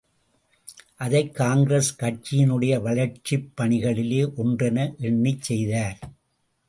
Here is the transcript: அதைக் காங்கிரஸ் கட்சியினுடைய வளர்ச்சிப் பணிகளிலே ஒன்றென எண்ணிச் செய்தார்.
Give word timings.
அதைக் 0.95 1.35
காங்கிரஸ் 1.35 1.97
கட்சியினுடைய 1.99 2.81
வளர்ச்சிப் 2.81 3.51
பணிகளிலே 3.57 4.23
ஒன்றென 4.37 4.95
எண்ணிச் 4.97 5.41
செய்தார். 5.41 5.99